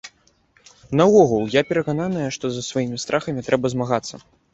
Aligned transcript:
Наогул, 1.01 1.43
я 1.55 1.61
перакананая, 1.71 2.23
што 2.37 2.51
са 2.55 2.61
сваімі 2.69 3.01
страхамі 3.05 3.45
трэба 3.51 3.73
змагацца. 3.75 4.15